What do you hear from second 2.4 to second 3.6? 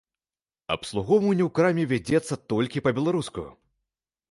толькі па-беларуску.